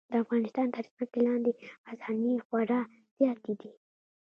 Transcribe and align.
د 0.11 0.13
افغانستان 0.23 0.67
تر 0.75 0.83
ځمکې 0.93 1.19
لاندې 1.27 1.51
خزانې 1.85 2.33
خورا 2.45 2.79
زیاتې 3.17 3.53
دي. 3.61 3.71